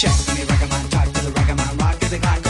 Check 0.00 0.12
me, 0.28 0.44
reggae 0.46 0.66
talk 0.88 1.04
to 1.12 1.20
the 1.26 1.30
reggae 1.30 1.54
man, 1.54 1.76
rock 1.76 2.02
is 2.02 2.12
a 2.14 2.49